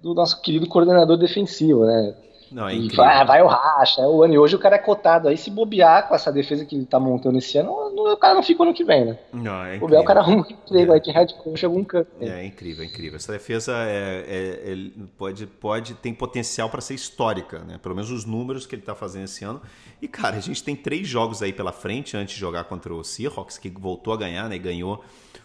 [0.00, 2.14] do nosso querido coordenador defensivo, né?
[2.52, 4.34] Não, é vai, vai o racha, é o ano.
[4.34, 5.36] E hoje o cara é cotado aí.
[5.36, 8.62] Se bobear com essa defesa que ele tá montando esse ano, o cara não fica
[8.62, 9.18] ano que vem, né?
[9.32, 10.94] Não, é bobear, o cara arruma um emprego é.
[10.94, 12.08] aí de head coach algum canto.
[12.20, 13.16] É, é incrível, é incrível.
[13.16, 17.78] Essa defesa é, é, é pode, pode, tem potencial para ser histórica, né?
[17.82, 19.60] Pelo menos os números que ele tá fazendo esse ano.
[20.00, 23.02] E, cara, a gente tem três jogos aí pela frente antes de jogar contra o
[23.02, 24.56] Seahawks, que voltou a ganhar, né?
[24.56, 25.02] E ganhou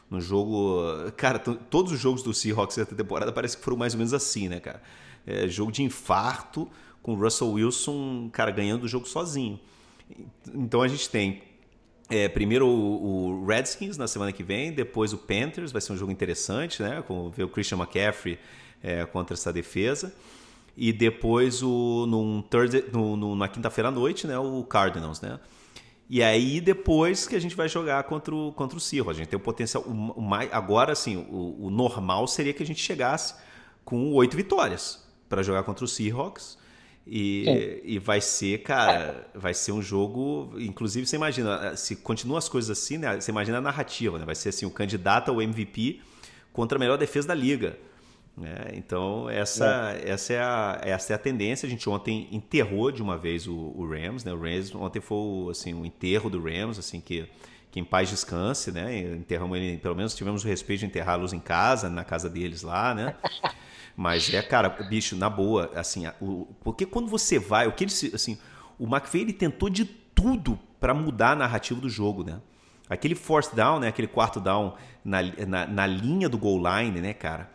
[0.09, 0.81] no jogo.
[1.15, 4.47] Cara, todos os jogos do Seahawks essa temporada parece que foram mais ou menos assim,
[4.47, 4.81] né, cara?
[5.25, 6.69] É, jogo de infarto
[7.07, 9.57] com o Russell Wilson, cara, ganhando o jogo sozinho.
[10.53, 11.41] Então a gente tem
[12.09, 15.97] é, primeiro o, o, Redskins na semana que vem, depois o Panthers, vai ser um
[15.97, 17.01] jogo interessante, né?
[17.07, 18.37] Com ver o Christian McCaffrey
[18.83, 20.13] é, contra essa defesa.
[20.75, 24.37] E depois o, num Thursday, no, na quinta-feira à noite, né?
[24.37, 25.39] O Cardinals, né?
[26.09, 29.15] E aí depois que a gente vai jogar contra o, contra o Seahawks.
[29.15, 29.81] A gente tem o potencial.
[29.83, 33.33] O mais, agora, assim, o, o normal seria que a gente chegasse
[33.85, 36.66] com oito vitórias para jogar contra o Seahawks.
[37.09, 40.53] E, e vai ser, cara, vai ser um jogo.
[40.57, 43.19] Inclusive, você imagina, se continua as coisas assim, né?
[43.19, 44.25] Você imagina a narrativa, né?
[44.25, 46.01] Vai ser assim, o candidato ao MVP
[46.51, 47.77] contra a melhor defesa da liga.
[48.37, 48.71] Né?
[48.73, 50.09] Então, essa, é.
[50.09, 51.65] Essa, é a, essa é a tendência.
[51.65, 54.33] A gente ontem enterrou de uma vez o, o Rams, né?
[54.33, 57.25] O Rams ontem foi assim, o enterro do Rams, assim, que,
[57.71, 58.99] que em paz descanse, né?
[59.15, 62.93] Enterramos ele, pelo menos tivemos o respeito de enterrá-los em casa, na casa deles lá,
[62.93, 63.15] né?
[63.97, 67.91] Mas é, cara, bicho, na boa, assim, o, porque quando você vai, o que ele
[68.13, 68.37] assim,
[68.77, 72.39] o McVeigh ele tentou de tudo para mudar a narrativa do jogo, né?
[72.87, 77.11] Aquele force down, né, aquele quarto down na, na, na linha do goal line, né,
[77.11, 77.49] cara?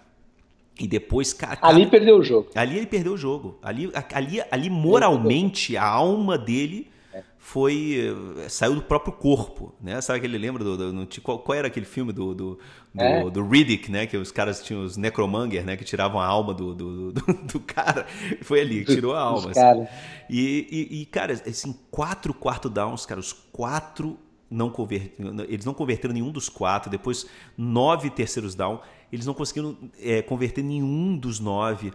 [0.79, 2.51] E depois, cara, ali perdeu o jogo.
[2.57, 3.59] Ali ele perdeu o jogo.
[3.63, 6.91] Ali, ali, ali moralmente a alma dele
[7.39, 8.15] foi
[8.49, 10.01] saiu do próprio corpo, né?
[10.01, 12.59] Sabe aquele lembra do, do no, qual, qual, era aquele filme do do,
[12.95, 13.31] do, é.
[13.31, 14.07] do, Riddick, né?
[14.07, 15.77] Que os caras tinham os necromanger, né?
[15.77, 18.07] Que tiravam a alma do, do, do cara.
[18.43, 19.51] Foi ali que tirou a alma.
[19.51, 19.87] Assim.
[20.31, 24.19] E, e, e, cara, assim, quatro quarto downs, cara, os quatro
[24.53, 26.91] não converteram, eles não converteram nenhum dos quatro.
[26.91, 28.81] Depois nove terceiros down,
[29.13, 31.93] eles não conseguiram é, converter nenhum dos nove.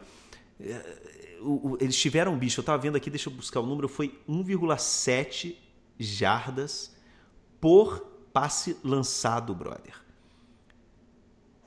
[0.60, 1.17] É,
[1.80, 5.56] eles tiveram um bicho, eu tava vendo aqui, deixa eu buscar o número, foi 1,7
[6.00, 6.96] jardas
[7.60, 8.00] por
[8.32, 10.07] passe lançado, brother.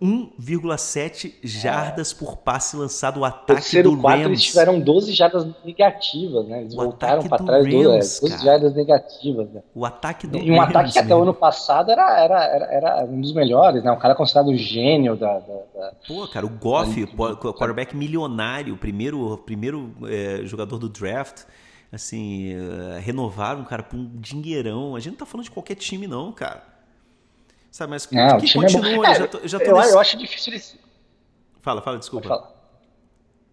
[0.01, 2.19] 1,7 jardas é.
[2.19, 4.27] por passe lançado o ataque do quarto, Rams.
[4.29, 6.63] eles tiveram 12 jardas negativas, né?
[6.63, 8.45] Eles o voltaram para trás do Rams, 12 cara.
[8.45, 9.51] jardas negativas.
[9.51, 9.63] Né?
[9.75, 12.65] O ataque do E um Rams, ataque que até o ano passado era, era, era,
[12.73, 13.93] era, um dos melhores, né?
[13.93, 15.93] Um cara considerado o gênio da, da, da...
[16.09, 21.43] Pô, cara, o Goff, quarterback milionário, primeiro, primeiro é, jogador do draft,
[21.93, 24.97] assim, uh, renovaram, cara, por um dinheirão.
[24.97, 26.71] A gente não tá falando de qualquer time não, cara.
[27.71, 29.93] Sabe, mas não, que continua, é, eu já tô, já tô eu, nesse...
[29.93, 30.77] eu, acho difícil eles...
[31.63, 32.51] Fala, fala, desculpa.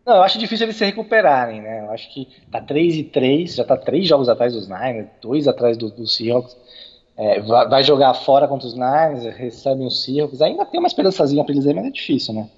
[0.06, 1.82] Não, eu acho difícil eles se recuperarem, né?
[1.82, 5.48] Eu acho que tá 3 e 3, já tá três jogos atrás dos Niners, dois
[5.48, 6.56] atrás do, do Seahawks.
[7.18, 10.42] É, vai, vai, jogar fora contra os Niners, recebem os Seahawks.
[10.42, 12.50] Ainda tem uma esperançazinha pra eles aí, mas é difícil, né?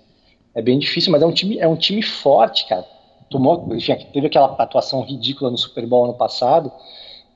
[0.53, 2.85] É bem difícil, mas é um time, é um time forte, cara.
[3.29, 6.71] Tomou, enfim, teve aquela atuação ridícula no Super Bowl ano passado.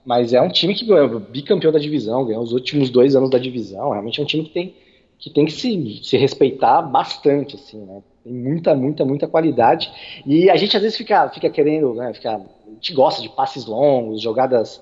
[0.05, 3.37] Mas é um time que ganhou bicampeão da divisão, ganhou os últimos dois anos da
[3.37, 3.91] divisão.
[3.91, 4.75] Realmente é um time que tem
[5.17, 8.01] que, tem que se, se respeitar bastante, assim, né?
[8.25, 9.89] Tem muita, muita, muita qualidade.
[10.25, 12.13] E a gente às vezes fica, fica querendo, né?
[12.13, 14.81] Fica, a gente gosta de passes longos, jogadas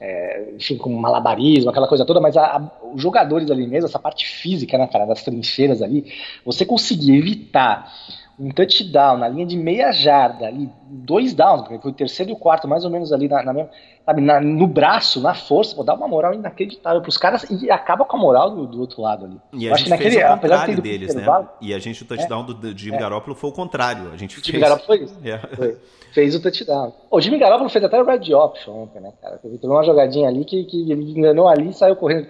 [0.00, 3.98] é, enfim, com malabarismo, aquela coisa toda, mas a, a, os jogadores ali mesmo, essa
[3.98, 6.12] parte física, né, cara, das trincheiras ali,
[6.44, 7.92] você conseguir evitar
[8.38, 12.34] um touchdown na linha de meia jarda, ali, dois downs, porque foi o terceiro e
[12.34, 13.70] o quarto, mais ou menos ali na, na mesma,
[14.06, 18.04] sabe, na, no braço, na força, pô, dá uma moral inacreditável pros caras e acaba
[18.04, 19.40] com a moral do, do outro lado ali.
[19.52, 21.26] E a gente naquele, fez o contrário deles, né?
[21.60, 23.00] E a gente, o touchdown é, do, do Jimmy é.
[23.00, 24.12] Garoppolo foi o contrário.
[24.12, 25.18] A gente o Jimmy Garoppolo foi isso.
[25.24, 25.38] É.
[25.38, 25.76] Foi.
[26.12, 26.92] Fez o touchdown.
[27.10, 29.38] O Jimmy Garoppolo fez até o red option ontem, né, cara?
[29.38, 32.28] Teve uma jogadinha ali que, que ele enganou ali e saiu correndo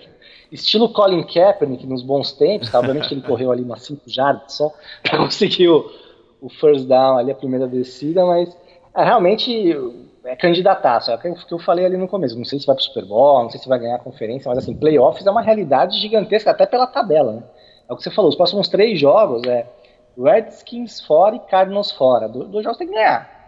[0.51, 2.79] estilo Colin Kaepernick nos bons tempos, tá?
[2.79, 5.91] obviamente que ele correu ali umas 5 jardas só para conseguir o,
[6.41, 8.57] o first down ali, a primeira descida, mas
[8.95, 9.77] é, realmente
[10.25, 11.11] é candidataço.
[11.11, 12.37] É o que eu falei ali no começo.
[12.37, 14.59] Não sei se vai pro Super Bowl, não sei se vai ganhar a conferência, mas
[14.59, 17.43] assim, playoffs é uma realidade gigantesca, até pela tabela, né?
[17.89, 19.67] É o que você falou, os próximos três jogos é
[20.17, 22.29] Redskins fora e Cardinals fora.
[22.29, 23.39] Do, dois jogos tem que ganhar.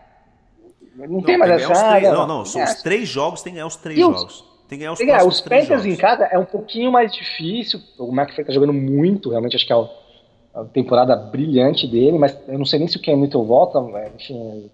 [0.97, 1.97] Não, não tem mais essa.
[1.97, 4.50] Ah, não, não, são os três jogos, tem que ganhar os três jogos.
[4.70, 5.26] Tem que ganhar os, tem ganhar.
[5.26, 7.78] os Panthers em casa é um pouquinho mais difícil.
[7.98, 9.88] O McFay tá jogando muito, realmente acho que é o
[10.54, 13.78] a temporada brilhante dele, mas eu não sei nem se o Ken Newton volta,
[14.16, 14.70] enfim,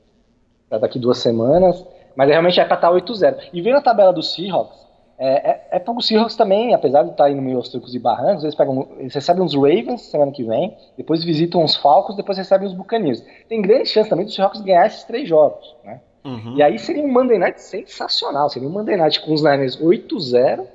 [0.68, 1.84] tá daqui duas semanas,
[2.16, 3.48] mas realmente é pra estar 8-0.
[3.52, 4.86] E vendo a tabela do Seahawks,
[5.18, 7.94] é, é, é para os Seahawks também, apesar de estar tá indo meio aos trucos
[7.94, 12.16] e barrancos, eles, pegam, eles recebem os Ravens semana que vem, depois visitam os Falcons,
[12.16, 13.22] depois recebem os Buccaneers.
[13.48, 16.00] Tem grande chance também dos Seahawks ganhar esses três jogos, né?
[16.26, 16.56] Uhum.
[16.56, 20.66] E aí seria um Monday Night sensacional, seria um Monday Night com os Niners 8-0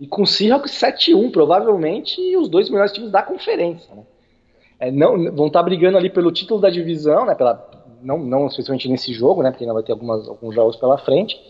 [0.00, 4.02] e com o Seahawks 7-1, provavelmente, e os dois melhores times da conferência, né?
[4.78, 7.34] é, não, vão estar tá brigando ali pelo título da divisão, né?
[7.34, 7.70] Pela,
[8.02, 9.50] não, não especialmente nesse jogo, né?
[9.50, 11.40] Porque ainda vai ter algumas, alguns jogos pela frente.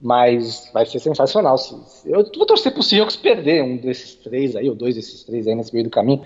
[0.00, 1.58] Mas vai ser sensacional.
[1.58, 1.74] Se,
[2.06, 5.54] eu vou torcer pro Seahawks perder um desses três aí, ou dois desses três aí
[5.54, 6.24] nesse meio do caminho.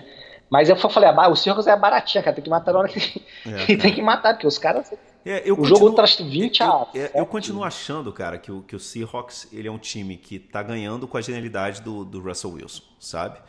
[0.49, 2.35] Mas eu falei, ah, o Seahawks é baratinha, cara.
[2.35, 4.93] Tem que matar na hora que, é, tem que matar, porque os caras.
[5.25, 6.87] É, o continuo, jogo traz 20 a.
[6.93, 10.37] Eu, eu, continuo achando, cara, que o, que o Seahawks ele é um time que
[10.37, 13.39] tá ganhando com a genialidade do, do Russell Wilson, sabe?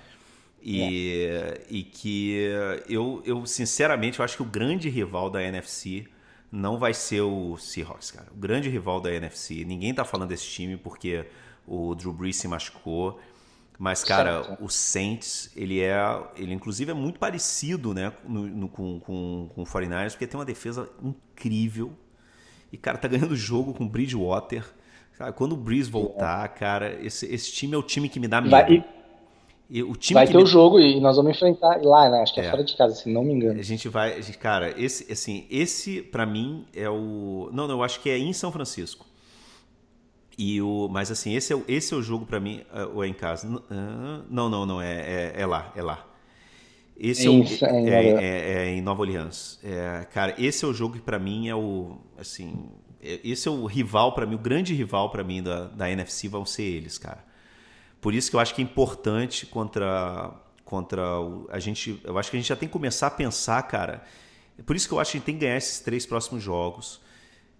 [0.62, 1.60] E, é.
[1.68, 2.36] e que
[2.88, 6.06] eu, eu, sinceramente, eu acho que o grande rival da NFC
[6.50, 8.28] não vai ser o Seahawks, cara.
[8.32, 9.64] O grande rival da NFC.
[9.64, 11.26] Ninguém tá falando desse time porque
[11.66, 13.20] o Drew Brees se machucou.
[13.78, 14.64] Mas, cara, certo.
[14.64, 15.96] o Saints, ele é.
[16.36, 20.38] Ele, inclusive, é muito parecido né, no, no, com, com, com o 49ers, porque tem
[20.38, 21.92] uma defesa incrível.
[22.72, 24.64] E, cara, tá ganhando o jogo com o Bridgewater.
[25.18, 28.40] Cara, quando o Breeze voltar, cara, esse, esse time é o time que me dá
[28.40, 28.50] medo.
[28.50, 28.84] Vai,
[29.70, 30.42] e o time vai ter me...
[30.42, 32.22] o jogo e nós vamos enfrentar lá, né?
[32.22, 33.58] Acho que é, é, fora de casa, se não me engano.
[33.58, 37.76] A gente vai, a gente, cara, esse, assim, esse para mim é o, não, não,
[37.76, 39.06] eu acho que é em São Francisco.
[40.36, 43.08] E o, mas assim, esse é, esse é o jogo para mim, é, ou é
[43.08, 43.48] em casa?
[44.28, 46.06] Não, não, não, é, é, é lá, é lá.
[46.96, 49.58] Esse é, o, é, é, é, em Nova Orleans.
[49.62, 52.68] É, cara, esse é o jogo que para mim é o, assim,
[53.00, 56.46] esse é o rival para mim, o grande rival para mim da, da NFC vão
[56.46, 57.24] ser eles, cara.
[58.00, 62.30] Por isso que eu acho que é importante contra contra o, a gente, eu acho
[62.30, 64.02] que a gente já tem que começar a pensar, cara.
[64.64, 67.00] Por isso que eu acho que a gente tem que ganhar esses três próximos jogos.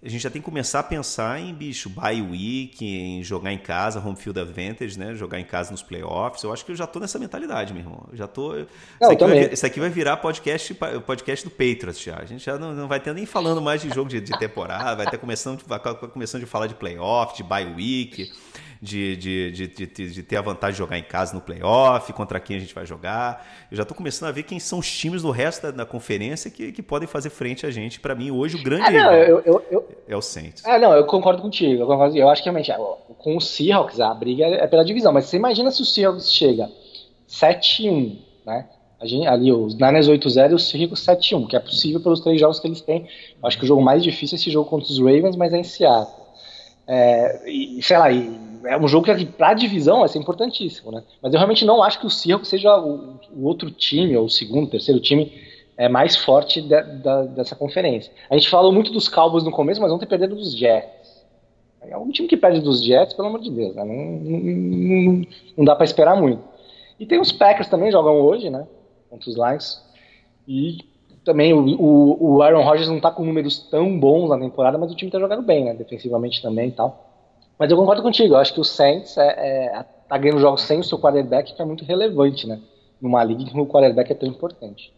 [0.05, 3.59] A gente já tem que começar a pensar em bicho, bye week, em jogar em
[3.59, 5.15] casa, home field advantage, né?
[5.15, 6.43] Jogar em casa nos playoffs.
[6.43, 8.07] Eu acho que eu já tô nessa mentalidade, meu irmão.
[8.11, 8.53] Eu já tô.
[8.53, 8.61] Não,
[9.01, 10.75] isso, aqui vai, isso, aqui vai, virar podcast,
[11.07, 12.19] podcast do Patriots já.
[12.19, 14.97] A gente já não, não vai ter nem falando mais de jogo de, de temporada,
[14.97, 18.31] vai ter começando, vai começando de falar de playoff, de bye week
[18.85, 22.39] de, de, de, de, de ter a vantagem de jogar em casa no playoff, contra
[22.39, 23.47] quem a gente vai jogar.
[23.71, 26.51] Eu já estou começando a ver quem são os times do resto da, da conferência
[26.51, 27.99] que, que podem fazer frente a gente.
[27.99, 30.65] Para mim, hoje, o grande ah, não, eu, eu, eu, é o Saints.
[30.65, 31.83] Ah, não, eu concordo contigo.
[31.83, 32.73] Eu, concordo, eu acho que realmente
[33.19, 36.71] com o Seahawks a briga é pela divisão, mas você imagina se o Seahawks chega
[37.29, 38.69] 7-1, né?
[39.03, 42.59] Gente, ali os Niners 8-0 e os Seahawks 7-1, que é possível pelos três jogos
[42.59, 43.07] que eles têm.
[43.41, 45.59] Eu acho que o jogo mais difícil é esse jogo contra os Ravens, mas é
[45.59, 46.25] em Seattle.
[46.87, 48.31] É, e, sei lá, e
[48.67, 51.03] é um jogo que para a divisão vai ser importantíssimo, né?
[51.23, 54.31] Mas eu realmente não acho que o Seahawks seja o, o, outro time, ou o
[54.31, 55.33] segundo, terceiro time
[55.77, 58.13] é mais forte de, de, dessa conferência.
[58.31, 61.25] A gente falou muito dos Cowboys no começo, mas ter perdido dos Jets.
[61.83, 63.85] É um time que perde dos Jets, pelo amor de Deus, né?
[63.85, 65.27] não, não,
[65.59, 66.43] não, dá para esperar muito.
[66.99, 68.67] E tem os Packers também, jogam hoje, né?
[69.11, 69.85] Contra os Lions.
[70.49, 70.79] E
[71.25, 74.93] também o, o, o Aaron Rodgers não tá com números tão bons na temporada, mas
[74.93, 75.75] o time tá jogando bem, né?
[75.75, 77.11] Defensivamente também e tal.
[77.59, 80.81] Mas eu concordo contigo, eu acho que o Saints é, é, tá ganhando jogos sem
[80.81, 82.61] o seu quarterback, que é muito relevante, né?
[83.01, 84.93] Numa liga em que o quarterback é tão importante.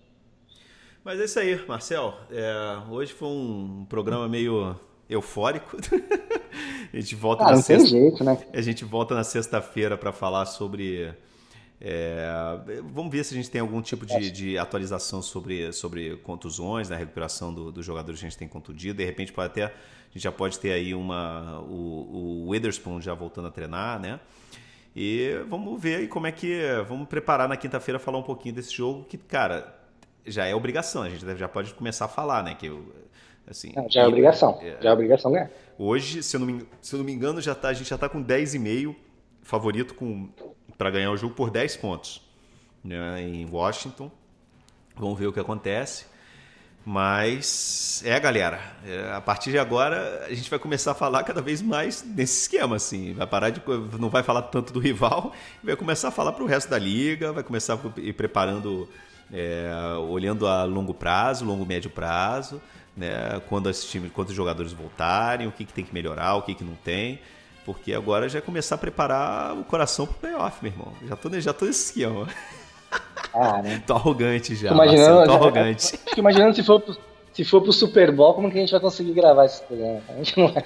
[1.07, 2.19] Mas é isso aí, Marcel.
[2.33, 4.75] É, hoje foi um programa meio
[5.09, 5.77] eufórico.
[6.93, 7.87] a gente volta ah, na sexta...
[7.87, 8.37] jeito, né?
[8.53, 11.15] A gente volta na sexta-feira para falar sobre
[11.81, 12.29] É,
[12.93, 16.97] vamos ver se a gente tem algum tipo de, de, atualização sobre, sobre contusões, né,
[16.97, 18.97] recuperação dos do jogadores que a gente tem contundido.
[18.97, 19.73] De repente, pode até, a
[20.13, 24.19] gente já pode ter aí uma, o, o Witherspoon já voltando a treinar, né?
[24.97, 26.59] E vamos ver aí como é que.
[26.89, 29.86] Vamos preparar na quinta-feira falar um pouquinho desse jogo que, cara,
[30.27, 31.03] já é obrigação.
[31.03, 32.55] A gente já pode começar a falar, né?
[32.55, 32.71] Que
[33.49, 34.59] assim, já é obrigação.
[34.63, 35.51] É, já é obrigação, né?
[35.79, 37.97] Hoje, se eu não me, se eu não me engano, já tá, a gente já
[37.97, 38.95] está com 10,5
[39.43, 39.95] favorito
[40.77, 42.23] para ganhar o jogo por 10 pontos
[42.83, 44.11] né, em Washington.
[44.97, 46.07] Vamos ver o que acontece.
[46.89, 51.43] Mas é, galera, é, a partir de agora a gente vai começar a falar cada
[51.43, 53.13] vez mais nesse esquema, assim.
[53.13, 53.61] Vai parar de.
[53.99, 55.33] Não vai falar tanto do rival,
[55.65, 58.89] vai começar a falar para o resto da liga, vai começar a ir preparando,
[59.33, 59.71] é,
[60.09, 62.61] olhando a longo prazo, longo médio prazo,
[62.97, 63.41] né?
[63.49, 66.55] Quando, esse time, quando os jogadores voltarem, o que, que tem que melhorar, o que,
[66.55, 67.21] que não tem.
[67.65, 70.93] Porque agora já é começar a preparar o coração pro playoff, meu irmão.
[71.07, 72.29] Já tô, já tô nesse esquema.
[73.35, 73.83] Ah, né?
[73.85, 74.71] tô arrogante já.
[74.71, 75.99] Imaginando, Marcelo, tô arrogante.
[75.99, 76.81] Fico imaginando se for,
[77.37, 80.01] se for pro Super Bowl, como que a gente vai conseguir gravar esse programa?
[80.09, 80.65] A gente não vai.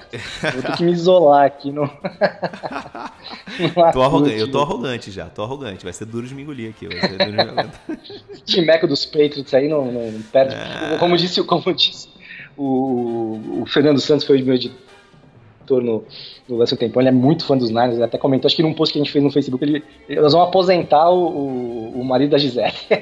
[0.53, 1.81] Vou ter que me isolar aqui no.
[3.59, 5.83] no tô arrogante, eu tô arrogante já, tô arrogante.
[5.83, 6.87] Vai ser duro de me engolir aqui.
[6.87, 10.55] Vai ser duro de me Timeco dos Patriots aí não, não perde.
[10.55, 10.97] É...
[10.97, 12.07] Como disse, como disse
[12.55, 14.90] o, o Fernando Santos foi meu editor
[15.79, 16.03] no,
[16.49, 18.73] no Lance Tempão, ele é muito fã dos Niners, ele até comentou, acho que num
[18.73, 22.31] post que a gente fez no Facebook, ele, eles vão aposentar o, o, o marido
[22.31, 22.73] da Gisele.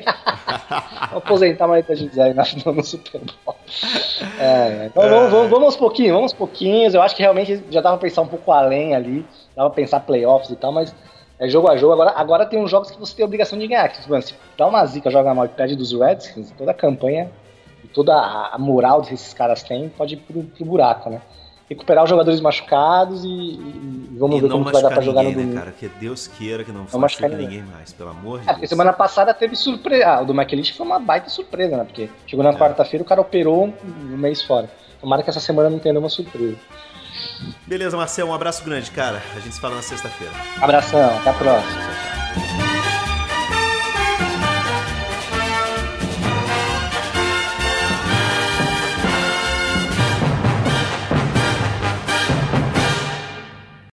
[1.12, 3.55] aposentar o marido da Gisele no, no Super Bowl.
[4.39, 5.10] É, então é.
[5.10, 8.08] Vamos, vamos, vamos aos pouquinhos, vamos aos pouquinhos, eu acho que realmente já dava pra
[8.08, 10.93] pensar um pouco além ali, dava pra pensar playoffs e tal, mas
[11.39, 11.93] é jogo a jogo.
[11.93, 13.88] Agora, agora tem uns jogos que você tem a obrigação de ganhar.
[13.88, 17.32] Que, mano, se dá uma zica, joga mal e perde dos Redskins, toda a campanha
[17.84, 21.21] e toda a, a moral que esses caras têm pode ir pro, pro buraco, né?
[21.69, 25.36] Recuperar os jogadores machucados e, e vamos e ver como vai dar pra jogar ninguém,
[25.36, 25.55] no domingo.
[25.55, 27.62] Né, cara, que Deus queira que não, não machucar ninguém.
[27.62, 28.55] mais, pelo amor de é, Deus.
[28.55, 30.08] Porque semana passada teve surpresa.
[30.08, 31.84] Ah, o do McLeish foi uma baita surpresa, né?
[31.84, 32.55] Porque chegou na é.
[32.55, 34.69] quarta-feira o cara operou um mês fora.
[34.99, 36.58] Tomara que essa semana não tenha nenhuma surpresa.
[37.67, 39.21] Beleza, Marcel, um abraço grande, cara.
[39.36, 40.34] A gente se fala na sexta-feira.
[40.62, 42.78] Abração, até a próxima.